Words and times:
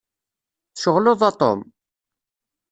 Tceɣleḍ, 0.73 1.21
a 1.29 1.31
Tom? 1.39 1.59